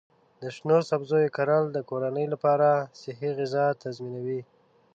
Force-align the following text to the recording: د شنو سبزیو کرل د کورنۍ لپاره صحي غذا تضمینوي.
د 0.41 0.43
شنو 0.55 0.77
سبزیو 0.89 1.33
کرل 1.37 1.63
د 1.71 1.77
کورنۍ 1.89 2.25
لپاره 2.33 2.69
صحي 3.01 3.29
غذا 3.37 3.65
تضمینوي. 3.81 4.41